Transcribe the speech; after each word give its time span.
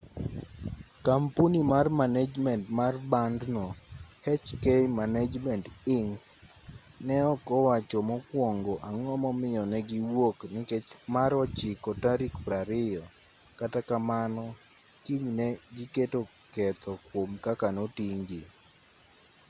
kampuni 1.07 1.59
mar 1.71 1.85
manejment 2.01 2.63
mar 2.79 2.93
bandno 3.11 3.65
hk 4.45 4.65
management 4.99 5.63
inc. 5.97 6.17
ne 7.07 7.17
ok 7.33 7.45
owacho 7.59 7.99
mokuongo 8.09 8.73
ang'o 8.87 9.13
momiyo 9.23 9.63
ne 9.71 9.79
gi 9.89 9.99
wuok 10.13 10.37
nikech 10.53 10.87
mar 11.15 11.31
ochiko 11.43 11.89
tarik 12.03 12.33
20 12.45 13.57
kata 13.59 13.79
kamano 13.89 14.43
kinyne 15.03 15.47
giketo 15.75 16.21
ketho 16.53 16.91
kuom 17.07 17.29
kaka 17.45 17.67
noting'-gi 17.77 18.41